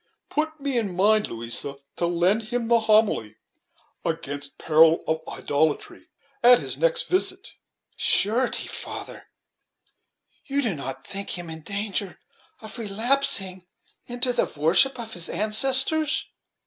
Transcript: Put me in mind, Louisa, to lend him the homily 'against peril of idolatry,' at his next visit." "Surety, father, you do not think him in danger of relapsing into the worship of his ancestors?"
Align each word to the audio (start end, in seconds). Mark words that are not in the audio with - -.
Put 0.31 0.59
me 0.59 0.79
in 0.79 0.95
mind, 0.95 1.27
Louisa, 1.29 1.75
to 1.97 2.07
lend 2.07 2.45
him 2.49 2.67
the 2.69 2.79
homily 2.79 3.35
'against 4.03 4.57
peril 4.57 5.03
of 5.07 5.21
idolatry,' 5.27 6.09
at 6.41 6.57
his 6.59 6.75
next 6.75 7.03
visit." 7.03 7.53
"Surety, 7.97 8.65
father, 8.67 9.27
you 10.47 10.63
do 10.63 10.73
not 10.73 11.05
think 11.05 11.37
him 11.37 11.51
in 11.51 11.61
danger 11.61 12.19
of 12.63 12.79
relapsing 12.79 13.67
into 14.07 14.33
the 14.33 14.51
worship 14.59 14.97
of 14.99 15.13
his 15.13 15.29
ancestors?" 15.29 16.25